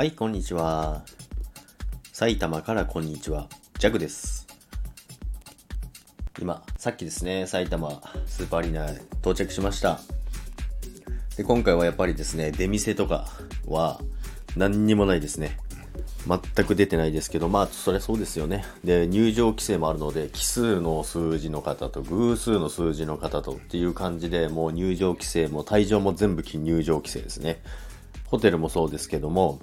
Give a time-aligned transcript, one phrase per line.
[0.00, 1.02] はい、こんにちは。
[2.10, 3.50] 埼玉からこんにちは。
[3.78, 4.46] ジャグです。
[6.40, 10.00] 今、さっきですね、埼玉スーパーアリーナへ到着しました。
[11.36, 13.28] で、今回はやっぱりですね、出店とか
[13.66, 14.00] は
[14.56, 15.58] 何にもないですね。
[16.26, 18.64] 全く出てないですけど、まあ、それそうですよね。
[18.82, 27.62] で、入場規制もあるので、奇数の数字の方と偶数の数字の方とっていう感じで、もう入場規制も退場も全部入場規制ですね。
[28.28, 29.58] ホテルもそうですけども、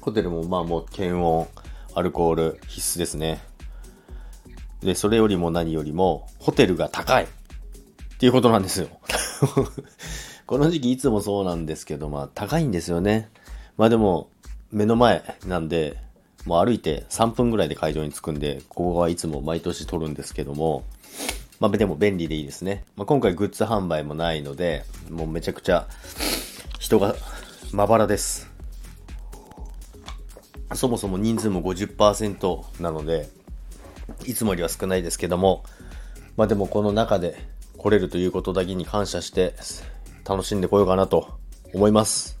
[0.00, 1.46] ホテルもまあもう検温、
[1.94, 3.40] アルコール必須ですね。
[4.82, 7.26] で、それよりも何よりも、ホテルが高いっ
[8.18, 8.88] ていうことなんですよ。
[10.46, 13.30] この時期いつもそうなんですけど、まあ高いんですよね。
[13.76, 14.30] まあでも、
[14.72, 15.96] 目の前なんで、
[16.46, 20.84] もう歩いて3分ぐらいで会場に着くんで、ここはいつも毎年取るんですけども、
[21.60, 22.84] まあでも便利でいいですね。
[22.96, 25.86] まあ今回グッズ販売もないので、もうめちゃくちゃ
[26.78, 27.14] 人が
[27.72, 28.49] まばらです。
[30.74, 33.28] そもそも人数も50%なので、
[34.26, 35.64] いつもよりは少ないですけども、
[36.36, 37.36] まあでもこの中で
[37.76, 39.54] 来れるということだけに感謝して
[40.24, 41.38] 楽しんでこようかなと
[41.74, 42.38] 思います。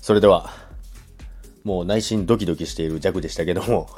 [0.00, 0.50] それでは、
[1.62, 3.88] もう内心ドキドキしている弱でしたけども、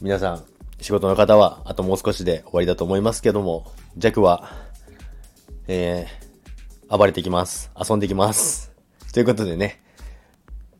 [0.00, 0.44] 皆さん、
[0.80, 4.50] 仕事の方はあともう少しで終わりだと思いますけども、弱は、
[5.66, 7.70] えー、暴れてきます。
[7.76, 8.72] 遊んできます。
[9.12, 9.82] ということでね、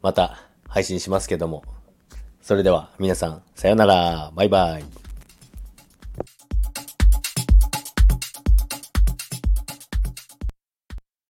[0.03, 1.63] また配信しますけども、
[2.41, 5.02] それでは皆さん、さよなら、バイバイ。